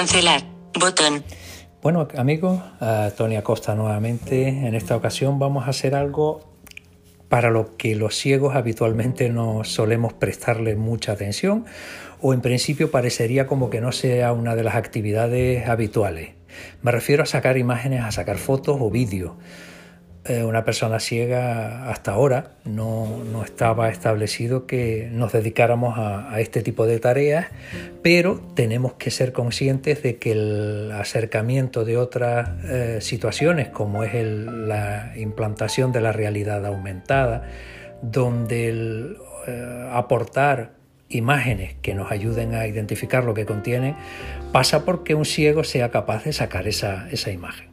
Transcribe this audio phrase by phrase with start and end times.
[0.00, 0.40] Cancelar.
[0.80, 1.22] Botón.
[1.82, 4.48] Bueno, amigos, uh, Tony Acosta nuevamente.
[4.48, 6.40] En esta ocasión vamos a hacer algo
[7.28, 11.66] para lo que los ciegos habitualmente no solemos prestarle mucha atención
[12.22, 16.30] o en principio parecería como que no sea una de las actividades habituales.
[16.80, 19.32] Me refiero a sacar imágenes, a sacar fotos o vídeos.
[20.26, 26.60] Eh, una persona ciega hasta ahora no, no, estaba establecido que nos dedicáramos a, este
[26.60, 27.46] tipo de tareas,
[28.02, 34.12] pero tenemos que ser conscientes de que el acercamiento de otras eh, situaciones, como es
[34.12, 37.48] la implantación de la realidad aumentada,
[38.02, 39.16] donde el
[39.46, 40.72] eh, aportar
[41.08, 43.96] imágenes que nos ayuden a identificar lo que contienen,
[44.52, 47.70] pasa porque un ciego sea capaz de sacar esa, esa imagen.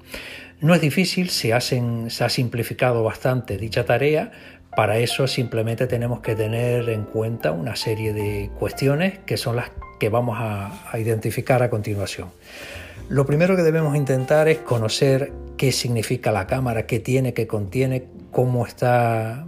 [0.59, 4.31] No es difícil, se, hacen, se ha simplificado bastante dicha tarea,
[4.77, 9.71] para eso simplemente tenemos que tener en cuenta una serie de cuestiones que son las
[9.99, 12.29] que vamos a, identificar a continuación.
[13.09, 18.05] Lo primero que debemos intentar es conocer qué significa la cámara, qué tiene, qué contiene,
[18.31, 19.47] cómo está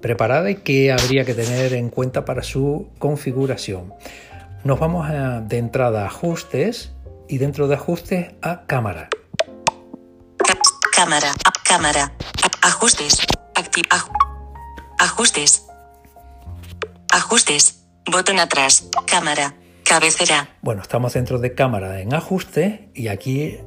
[0.00, 3.92] preparada y qué habría que tener en cuenta para su configuración.
[4.64, 6.92] Nos vamos a, de entrada a ajustes
[7.28, 9.08] y dentro de ajustes a cámara.
[10.94, 11.32] Cámara,
[11.64, 12.12] cámara,
[12.62, 13.18] ajustes,
[13.56, 14.06] activa,
[15.00, 15.66] ajustes,
[17.10, 20.56] ajustes, botón atrás, cámara, cabecera.
[20.62, 23.58] Bueno, estamos dentro de cámara en ajuste y aquí...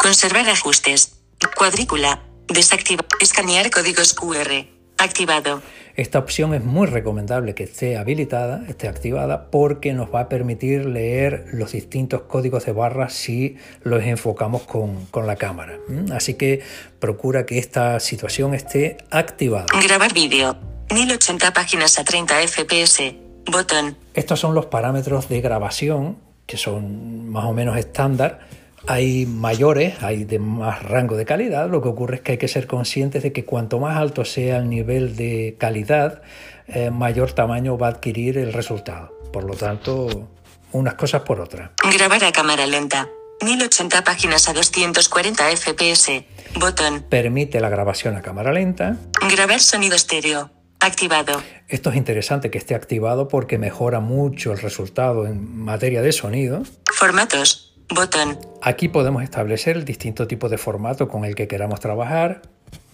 [0.00, 1.22] Conservar ajustes,
[1.56, 4.52] cuadrícula, desactiva, escanear códigos QR,
[4.98, 5.62] activado.
[5.96, 10.84] Esta opción es muy recomendable que esté habilitada, esté activada, porque nos va a permitir
[10.84, 15.78] leer los distintos códigos de barras si los enfocamos con, con la cámara.
[16.12, 16.62] Así que
[16.98, 19.66] procura que esta situación esté activada.
[19.82, 20.54] Grabar vídeo.
[20.90, 23.14] 1080 páginas a 30 fps.
[23.50, 23.96] Botón.
[24.12, 28.40] Estos son los parámetros de grabación, que son más o menos estándar
[28.86, 32.48] hay mayores, hay de más rango de calidad, lo que ocurre es que hay que
[32.48, 36.22] ser conscientes de que cuanto más alto sea el nivel de calidad,
[36.68, 39.12] eh, mayor tamaño va a adquirir el resultado.
[39.32, 40.28] Por lo tanto,
[40.72, 41.70] unas cosas por otras.
[41.92, 43.08] Grabar a cámara lenta.
[43.44, 46.10] 1080 páginas a 240 fps.
[46.58, 47.04] Botón.
[47.08, 48.96] Permite la grabación a cámara lenta.
[49.30, 50.50] Grabar sonido estéreo.
[50.80, 51.42] Activado.
[51.68, 56.62] Esto es interesante que esté activado porque mejora mucho el resultado en materia de sonido.
[56.94, 57.75] Formatos.
[57.88, 58.38] Botón.
[58.62, 62.42] Aquí podemos establecer el distinto tipo de formato con el que queramos trabajar.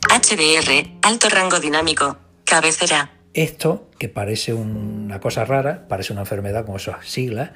[0.09, 3.11] HDR, alto rango dinámico, cabecera.
[3.35, 7.53] Esto, que parece una cosa rara, parece una enfermedad con esas siglas,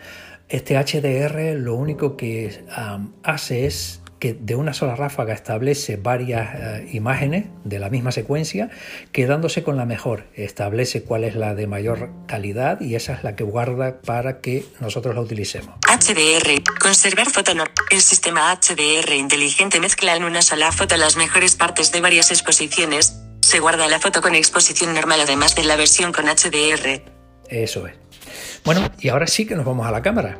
[0.48, 6.54] este HDR lo único que um, hace es que de una sola ráfaga establece varias
[6.54, 8.70] uh, imágenes de la misma secuencia,
[9.12, 10.26] quedándose con la mejor.
[10.34, 14.64] Establece cuál es la de mayor calidad y esa es la que guarda para que
[14.80, 15.76] nosotros la utilicemos.
[15.86, 17.64] HDR, conservar foto no.
[17.90, 23.20] El sistema HDR inteligente mezcla en una sola foto las mejores partes de varias exposiciones.
[23.40, 27.02] Se guarda la foto con exposición normal además de la versión con HDR.
[27.48, 27.94] Eso es.
[28.64, 30.38] Bueno, y ahora sí que nos vamos a la cámara.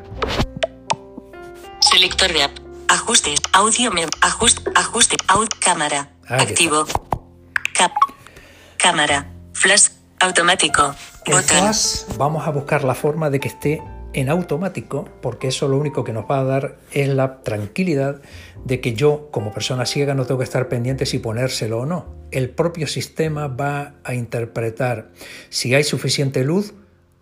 [1.79, 2.66] Selector de app.
[2.89, 3.39] Ajustes.
[3.53, 3.91] Audio.
[3.91, 4.61] Me, ajuste.
[4.75, 5.17] Ajuste.
[5.27, 5.53] Out.
[5.59, 6.09] Cámara.
[6.27, 6.85] Ahí Activo.
[7.73, 7.91] Cap.
[8.77, 9.29] Cámara.
[9.53, 9.89] Flash.
[10.19, 10.95] Automático.
[11.25, 11.57] El Botón.
[11.59, 13.83] flash, vamos a buscar la forma de que esté
[14.13, 18.21] en automático, porque eso lo único que nos va a dar es la tranquilidad
[18.65, 22.15] de que yo, como persona ciega, no tengo que estar pendiente si ponérselo o no.
[22.31, 25.11] El propio sistema va a interpretar
[25.49, 26.73] si hay suficiente luz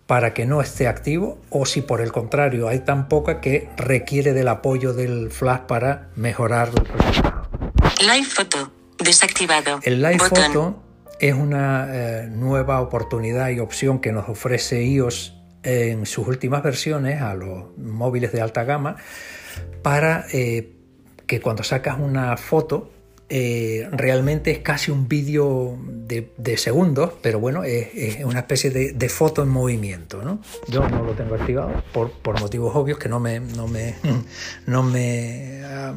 [0.08, 4.34] para que no esté activo o si por el contrario hay tan poca que requiere
[4.34, 7.50] del apoyo del flash para mejorar el resultado.
[8.02, 8.72] Live Photo.
[9.00, 9.80] Desactivado.
[9.84, 10.44] El Live Botón.
[10.46, 10.84] Photo
[11.20, 15.34] es una eh, nueva oportunidad y opción que nos ofrece iOS
[15.64, 18.98] en sus últimas versiones a los móviles de alta gama
[19.82, 20.76] para eh,
[21.26, 22.92] que cuando sacas una foto
[23.28, 28.70] eh, realmente es casi un vídeo de, de segundos, pero bueno, es, es una especie
[28.70, 30.22] de, de, foto en movimiento.
[30.22, 30.42] ¿no?
[30.68, 33.96] Yo no lo tengo activado por, por motivos obvios que no me, no me,
[34.68, 35.96] no me uh,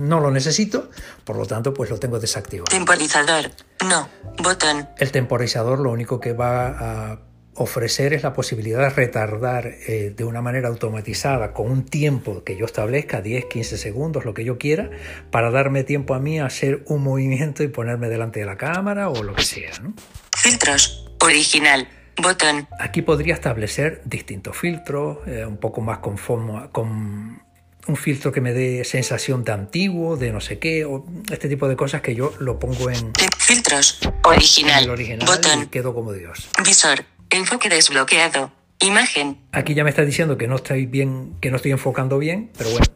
[0.00, 0.90] no lo necesito,
[1.24, 2.66] por lo tanto, pues lo tengo desactivado.
[2.66, 3.50] Temporizador.
[3.88, 4.08] No.
[4.42, 4.88] Botón.
[4.98, 7.18] El temporizador lo único que va a
[7.56, 12.56] ofrecer es la posibilidad de retardar eh, de una manera automatizada con un tiempo que
[12.56, 14.90] yo establezca, 10, 15 segundos, lo que yo quiera,
[15.30, 19.08] para darme tiempo a mí a hacer un movimiento y ponerme delante de la cámara
[19.08, 19.72] o lo que sea.
[19.82, 19.94] ¿no?
[20.36, 21.10] Filtros.
[21.20, 21.88] Original.
[22.22, 22.68] Botón.
[22.78, 27.42] Aquí podría establecer distintos filtros, eh, un poco más conforme, con
[27.86, 31.68] un filtro que me dé sensación de antiguo, de no sé qué, o este tipo
[31.68, 34.00] de cosas que yo lo pongo en, Filtros.
[34.24, 34.78] Original.
[34.78, 35.66] en el original y Botón.
[35.66, 36.48] quedo como Dios.
[36.64, 37.04] Visor.
[37.30, 38.52] Enfoque desbloqueado.
[38.78, 39.38] Imagen.
[39.52, 42.70] Aquí ya me está diciendo que no estoy bien, que no estoy enfocando bien, pero
[42.70, 42.86] bueno,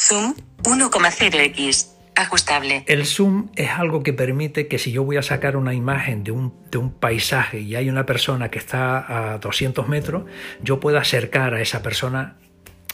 [0.00, 1.88] Zoom 1,0x.
[2.14, 2.84] Ajustable.
[2.88, 6.30] El zoom es algo que permite que si yo voy a sacar una imagen de
[6.30, 10.24] un, de un, paisaje y hay una persona que está a 200 metros,
[10.60, 12.36] yo pueda acercar a esa persona,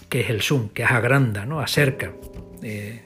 [0.09, 1.59] que es el zoom, que es agranda, ¿no?
[1.59, 2.13] Acerca.
[2.63, 3.05] Eh...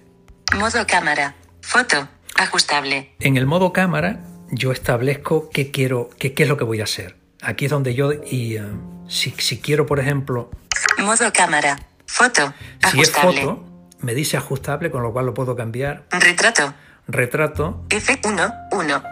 [0.54, 1.34] Modo cámara.
[1.62, 2.06] Foto.
[2.34, 3.12] Ajustable.
[3.20, 4.20] En el modo cámara
[4.50, 7.21] yo establezco qué quiero, qué, qué es lo que voy a hacer.
[7.42, 10.50] Aquí es donde yo, y uh, si, si, quiero, por ejemplo...
[10.98, 11.78] Modo cámara.
[12.06, 12.54] Foto.
[12.90, 13.64] Si es foto,
[14.00, 16.04] me dice ajustable, con lo cual lo puedo cambiar.
[16.10, 16.72] Retrato.
[17.08, 17.84] Retrato.
[17.88, 19.02] F1, 1.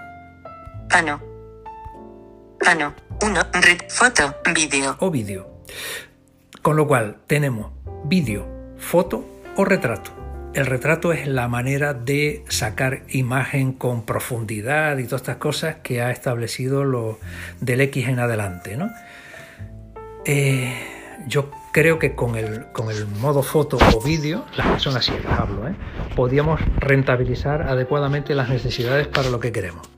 [0.88, 1.21] Pano.
[2.65, 2.94] Pano.
[3.21, 3.41] 1.
[3.88, 4.37] Foto.
[4.55, 4.97] Vídeo.
[5.00, 5.65] O vídeo.
[6.62, 7.73] Con lo cual tenemos
[8.05, 8.47] vídeo,
[8.79, 9.25] foto
[9.56, 10.20] o retrato.
[10.52, 16.02] El retrato es la manera de sacar imagen con profundidad y todas estas cosas que
[16.02, 17.20] ha establecido lo
[17.61, 18.76] del X en adelante.
[18.76, 18.91] ¿no?
[20.25, 20.75] Eh,
[21.29, 25.69] yo creo que con el, con el modo foto o vídeo, las personas ciegas hablo,
[25.69, 25.75] ¿eh?
[26.17, 29.88] podíamos rentabilizar adecuadamente las necesidades para lo que queremos.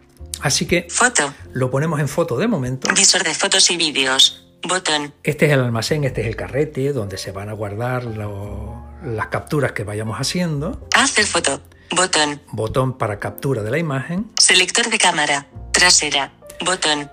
[0.42, 1.32] Así que foto.
[1.54, 2.92] lo ponemos en foto de momento.
[2.94, 4.46] Visor de fotos y vídeos.
[4.68, 5.14] Botón.
[5.24, 9.28] Este es el almacén, este es el carrete donde se van a guardar lo, las
[9.28, 10.88] capturas que vayamos haciendo.
[10.96, 11.60] Hacer foto.
[11.94, 12.40] Botón.
[12.52, 14.30] Botón para captura de la imagen.
[14.38, 15.46] Selector de cámara.
[15.72, 16.32] Trasera.
[16.64, 17.10] Botón.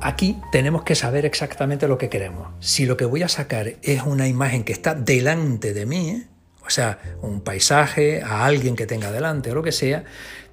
[0.00, 2.48] Aquí tenemos que saber exactamente lo que queremos.
[2.60, 6.24] Si lo que voy a sacar es una imagen que está delante de mí,
[6.66, 10.04] o sea, un paisaje, a alguien que tenga delante o lo que sea,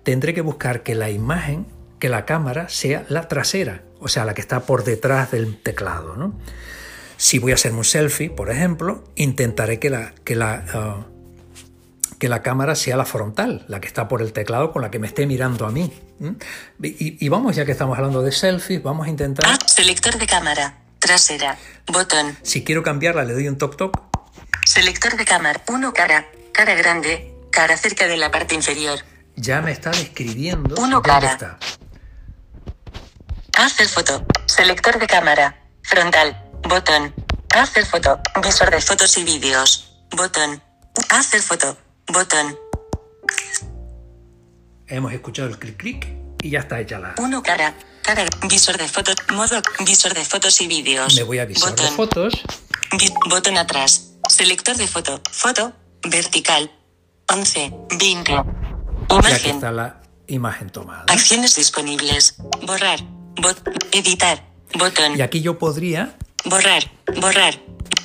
[0.03, 1.65] tendré que buscar que la imagen,
[1.99, 6.15] que la cámara sea la trasera, o sea, la que está por detrás del teclado.
[6.15, 6.33] ¿no?
[7.21, 12.27] Si voy a hacerme un selfie, por ejemplo, intentaré que la, que la, uh, que
[12.27, 15.06] la cámara sea la frontal, la que está por el teclado con la que me
[15.06, 15.94] esté mirando a mí.
[16.81, 19.45] Y, y, vamos, ya que estamos hablando de selfies, vamos a intentar...
[19.47, 22.35] Ah, selector de cámara, trasera, botón.
[22.41, 24.01] Si quiero cambiarla, le doy un toc toc.
[24.65, 28.97] Selector de cámara, uno cara, cara grande, cara cerca de la parte inferior.
[29.35, 31.33] Ya me está describiendo uno cara.
[31.33, 31.59] Está.
[33.59, 37.13] Hacer foto, selector de cámara, frontal, botón.
[37.49, 40.61] Hacer foto, visor de fotos y vídeos, botón.
[41.09, 41.77] Hacer foto,
[42.07, 42.57] botón.
[44.87, 46.07] Hemos escuchado el clic clic
[46.41, 47.15] y ya está hecha la.
[47.17, 51.15] Uno cara, cara, visor de fotos, modo, visor de fotos y vídeos.
[51.15, 51.85] Me voy a visor botón.
[51.85, 52.33] de fotos.
[52.97, 55.73] Vi, botón atrás, selector de foto, foto,
[56.03, 56.71] vertical,
[57.29, 58.31] 11, 20.
[58.31, 59.31] Imagen.
[59.31, 61.05] Y aquí está la imagen tomada.
[61.07, 62.35] Acciones disponibles,
[62.65, 62.99] borrar,
[63.41, 63.61] bot,
[63.91, 64.43] editar,
[64.77, 65.17] botón.
[65.17, 66.15] Y aquí yo podría.
[66.45, 66.83] Borrar,
[67.19, 67.53] borrar,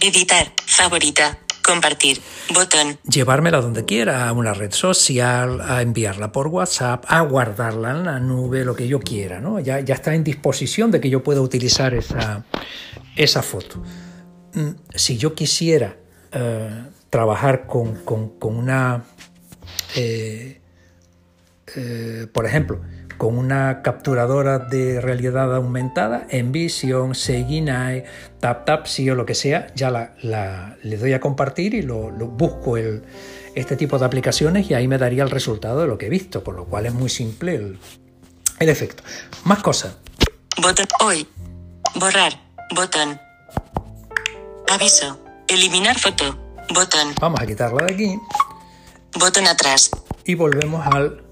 [0.01, 2.21] editar, favorita, Compartir.
[2.55, 2.97] Botón.
[3.11, 8.21] Llevármela donde quiera, a una red social, a enviarla por WhatsApp, a guardarla en la
[8.21, 9.59] nube, lo que yo quiera, ¿no?
[9.59, 12.45] Ya, ya está en disposición de que yo pueda utilizar esa,
[13.17, 13.83] esa foto.
[14.95, 15.97] Si yo quisiera
[16.31, 19.05] eh, trabajar con, con, con una,
[19.97, 20.61] eh,
[21.75, 22.81] eh, por ejemplo,
[23.17, 28.05] con una capturadora de realidad aumentada, Envision, Seginai,
[28.41, 32.27] TapTapSi o lo que sea, ya la, la, le doy a compartir y lo, lo
[32.27, 33.03] busco el,
[33.55, 36.45] este tipo de aplicaciones y ahí me daría el resultado de lo que he visto,
[36.45, 37.79] por lo cual es muy simple el,
[38.59, 39.03] el efecto.
[39.45, 39.97] Más cosas.
[40.61, 41.27] Botón hoy.
[41.95, 42.33] Borrar.
[42.75, 43.21] Botón.
[44.71, 45.19] Aviso.
[45.49, 46.39] Eliminar foto.
[46.75, 47.15] Botón.
[47.21, 48.19] Vamos a quitarla de aquí.
[49.19, 49.91] Botón atrás.
[50.25, 51.23] Y volvemos al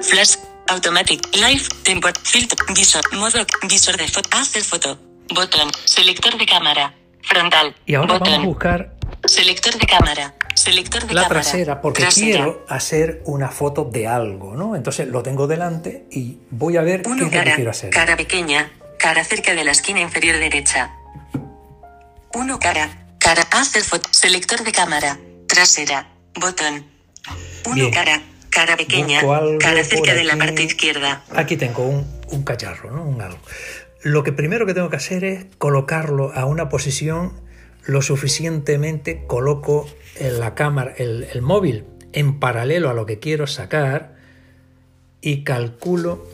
[0.00, 0.36] Flash.
[0.72, 4.98] Automatic, Live, Tempo, Filtro, Visor, Modo, Visor de foto, Hacer foto,
[5.34, 8.94] Botón, Selector de cámara, Frontal, Y ahora botón, vamos a buscar
[9.26, 11.40] Selector de cámara, Selector de la cámara.
[11.42, 12.26] trasera porque trasera.
[12.26, 14.74] quiero hacer una foto de algo, ¿no?
[14.74, 17.90] Entonces lo tengo delante y voy a ver qué Uno cara, quiero hacer.
[17.90, 20.90] cara pequeña, cara cerca de la esquina inferior derecha.
[22.34, 26.08] Uno cara, cara, hacer foto, selector de cámara, trasera,
[26.40, 26.86] botón.
[27.66, 27.90] Uno Bien.
[27.92, 28.22] cara,
[28.52, 29.20] cara pequeña,
[29.58, 31.24] cara cerca de la parte izquierda.
[31.34, 33.02] Aquí tengo un, un cacharro, ¿no?
[33.04, 33.38] Un algo.
[34.02, 37.32] Lo que primero que tengo que hacer es colocarlo a una posición
[37.84, 43.46] lo suficientemente, coloco en la cámara, el, el móvil en paralelo a lo que quiero
[43.46, 44.14] sacar
[45.20, 46.28] y calculo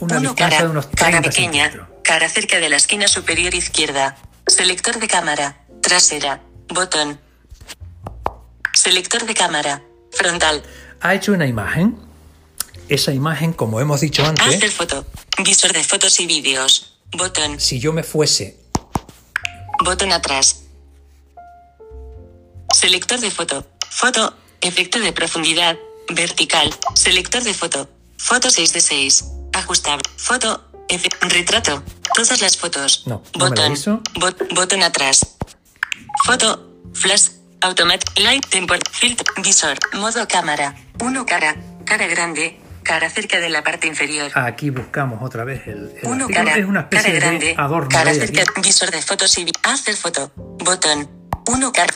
[0.00, 1.88] una Uno distancia cara, de unos cara 30 pequeña, centímetros.
[2.04, 4.16] cara cerca de la esquina superior izquierda.
[4.46, 7.18] Selector de cámara, trasera, botón.
[8.74, 10.62] Selector de cámara, frontal.
[11.00, 11.98] Ha hecho una imagen.
[12.88, 15.06] Esa imagen, como hemos dicho antes, Hacer foto.
[15.44, 16.94] Visor de fotos y vídeos.
[17.12, 17.58] Botón.
[17.58, 18.56] si yo me fuese
[19.84, 20.62] Botón atrás.
[22.74, 23.66] Selector de foto.
[23.88, 24.34] Foto.
[24.60, 25.76] Efecto de profundidad.
[26.10, 26.74] Vertical.
[26.94, 27.88] Selector de foto.
[28.18, 29.24] Foto 6 de 6.
[29.54, 30.02] Ajustable.
[30.16, 30.64] Foto.
[31.22, 31.82] retrato.
[32.14, 33.04] Todas las fotos.
[33.06, 33.74] No, Botón.
[34.14, 35.20] Bot- botón atrás.
[36.24, 36.66] Foto.
[36.92, 37.28] Flash.
[37.62, 43.62] Automatic Light Temper Filter Visor Modo cámara 1 cara Cara grande Cara cerca de la
[43.62, 46.28] parte inferior Aquí buscamos otra vez el, el 1 artículo.
[46.34, 47.88] cara es una especie Cara grande de adorno.
[47.88, 48.20] Cara aquí.
[48.20, 51.08] cerca Visor de fotos y Hacer foto Botón
[51.46, 51.92] 1 cara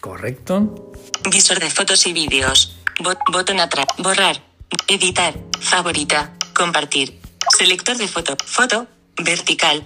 [0.00, 0.92] Correcto.
[1.30, 2.76] Visor de fotos y vídeos.
[3.00, 3.86] Bot- botón atrás.
[3.98, 4.40] Borrar.
[4.86, 5.34] Editar.
[5.60, 6.32] Favorita.
[6.54, 7.18] Compartir.
[7.58, 8.36] Selector de foto.
[8.46, 8.86] Foto.
[9.16, 9.82] Vertical.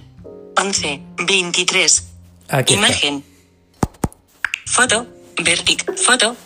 [0.59, 1.01] 11.
[1.27, 2.05] 23.
[2.49, 2.87] Aquí está.
[2.87, 3.25] Imagen.
[4.67, 5.07] Foto.
[5.43, 5.91] Vertic.
[5.97, 6.37] Foto.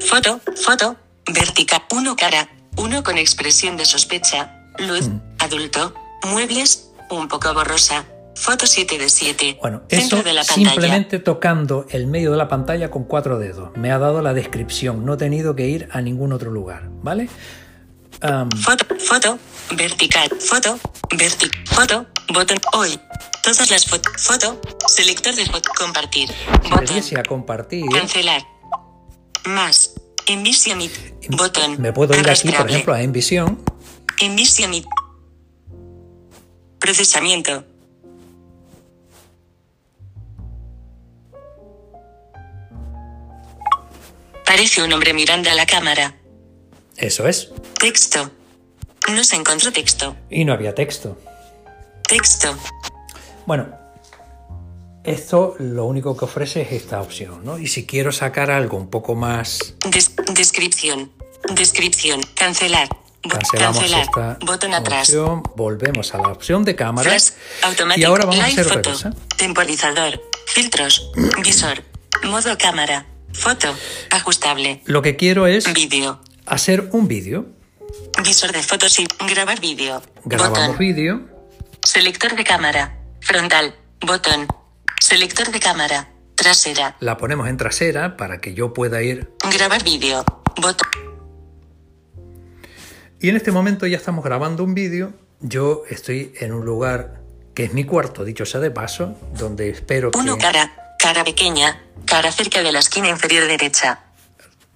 [0.00, 0.40] Foto.
[0.64, 0.96] Foto.
[1.26, 1.82] Vertical.
[1.92, 2.48] Uno cara.
[2.76, 4.68] Uno con expresión de sospecha.
[4.78, 5.08] Luz.
[5.08, 5.20] Mm.
[5.38, 5.94] Adulto.
[6.24, 6.90] Muebles.
[7.10, 8.04] Un poco borrosa.
[8.34, 9.58] Foto 7 de 7.
[9.60, 10.70] Bueno, eso de la pantalla.
[10.70, 13.76] simplemente tocando el medio de la pantalla con cuatro dedos.
[13.76, 15.04] Me ha dado la descripción.
[15.04, 17.28] No he tenido que ir a ningún otro lugar, ¿vale?
[18.22, 19.38] Foto, foto,
[19.72, 20.78] vertical, foto,
[21.18, 22.96] vertic, foto, botón, hoy.
[23.42, 26.28] Todas las fotos, foto, selector de foto, compartir,
[26.62, 28.42] si botón, a compartir, cancelar,
[29.46, 29.94] más,
[30.26, 30.92] envision it,
[31.30, 33.62] botón, me puedo ir aquí, por ejemplo, a Envisión.
[34.20, 34.86] envision it,
[36.78, 37.64] procesamiento,
[44.44, 46.14] parece un hombre mirando a la cámara,
[46.96, 47.50] Eso es.
[47.78, 48.30] texto,
[49.12, 51.18] no se encontró texto, Y no había texto.
[52.06, 52.56] texto,
[53.46, 53.68] Bueno,
[55.04, 57.58] esto lo único que ofrece es esta opción, ¿no?
[57.58, 59.74] Y si quiero sacar algo un poco más...
[59.90, 61.10] Des- descripción.
[61.54, 62.20] Descripción.
[62.34, 62.88] Cancelar.
[63.28, 64.02] Cancelamos cancelar.
[64.02, 65.08] esta Botón atrás.
[65.08, 67.30] opción, volvemos a la opción de cámara Flash.
[67.96, 69.12] Y ahora vamos a hacer otra cosa.
[69.36, 70.20] Temporizador.
[70.46, 71.10] Filtros.
[71.42, 71.82] Visor.
[72.24, 73.06] Modo cámara.
[73.32, 73.74] Foto.
[74.10, 74.82] Ajustable.
[74.86, 76.20] Lo que quiero es Vídeo.
[76.46, 77.46] hacer un vídeo.
[78.24, 80.02] Visor de fotos y grabar vídeo.
[80.24, 81.22] Grabamos vídeo.
[81.84, 82.98] Selector de cámara.
[83.20, 83.74] Frontal.
[84.00, 84.46] Botón.
[85.12, 86.08] Selector de cámara.
[86.36, 86.96] Trasera.
[87.00, 89.30] La ponemos en trasera para que yo pueda ir.
[89.52, 90.24] Grabar vídeo.
[90.56, 90.88] Botón.
[93.20, 95.12] Y en este momento ya estamos grabando un vídeo.
[95.40, 97.20] Yo estoy en un lugar
[97.54, 100.94] que es mi cuarto, dicho sea de paso, donde espero que Uno cara.
[100.98, 101.78] Cara pequeña.
[102.06, 104.00] Cara cerca de la esquina inferior derecha.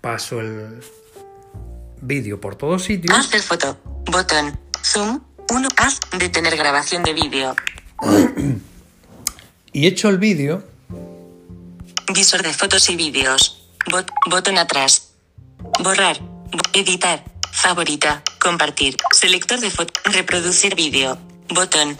[0.03, 0.83] paso el
[2.03, 3.19] vídeo por todos sitios.
[3.19, 3.79] Hacer foto.
[4.05, 4.61] Botón.
[4.85, 5.19] Zoom.
[5.49, 5.69] 1.
[5.79, 5.99] Haz.
[6.19, 7.57] Detener grabación de vídeo.
[9.77, 10.65] Y hecho el vídeo,
[12.15, 13.61] Visor de fotos y vídeos.
[13.91, 15.09] Bot- botón atrás.
[15.81, 16.19] Borrar.
[16.19, 17.23] Bo- editar.
[17.53, 18.23] Favorita.
[18.39, 18.97] Compartir.
[19.13, 19.93] Selector de foto.
[20.05, 21.19] Reproducir vídeo.
[21.51, 21.95] Botón.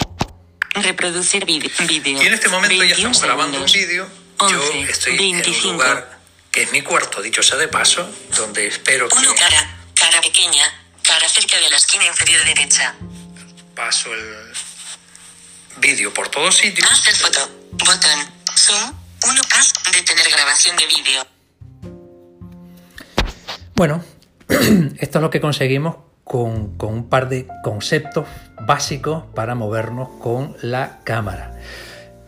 [0.73, 1.71] Reproducir vídeo.
[2.23, 4.09] Y en este momento ya 21 estamos grabando un vídeo.
[4.41, 5.69] Yo 11, estoy en 25.
[5.69, 6.19] un lugar
[6.51, 9.77] que es mi cuarto, dicho sea de paso, donde espero que Uno cara.
[9.95, 10.65] Cara pequeña.
[11.03, 12.95] Cara cerca de la esquina inferior derecha.
[13.75, 14.47] paso el
[15.77, 16.91] vídeo por todos sitios.
[16.91, 17.51] Hacer foto.
[17.85, 18.19] Botón.
[18.57, 18.93] Zoom.
[19.25, 19.41] 1.
[19.55, 19.73] Haz.
[19.93, 21.23] Detener grabación de vídeo.
[23.75, 24.03] Bueno,
[24.99, 28.27] esto es lo que conseguimos con, con un par de conceptos
[28.67, 31.59] básicos para movernos con la cámara.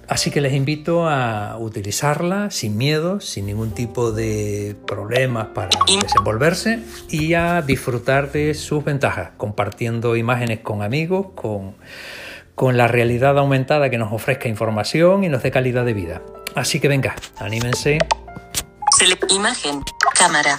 [0.07, 6.81] Así que les invito a utilizarla sin miedo, sin ningún tipo de problemas para desenvolverse
[7.11, 11.75] y a disfrutar de sus ventajas, compartiendo imágenes con amigos, con,
[12.59, 16.23] con la realidad aumentada que nos ofrezca información y nos dé calidad de vida.
[16.57, 17.99] Así que venga, anímense.
[19.31, 19.85] Imagen.
[20.19, 20.59] Cámara.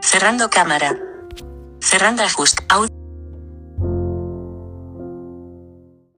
[0.00, 0.98] Cerrando cámara.
[1.78, 2.64] Cerrando ajuste.
[2.68, 3.03] Audio.